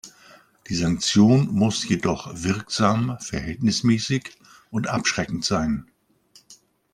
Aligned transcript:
Die 0.67 0.73
Sanktion 0.75 1.53
muss 1.53 1.87
jedoch 1.87 2.31
wirksam, 2.33 3.17
verhältnismäßig 3.19 4.31
und 4.71 4.87
abschreckend 4.87 5.45
sein. 5.45 5.85